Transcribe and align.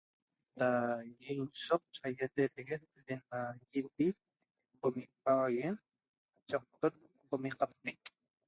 Da 0.61 0.67
insoc 1.33 1.99
aiateteguet 2.09 2.87
ena 3.15 3.41
iepi 3.81 4.07
da 4.71 4.81
qomi' 4.81 5.07
paxaguen 5.23 5.75
chegoqtot 6.49 6.95
qomi' 7.29 7.51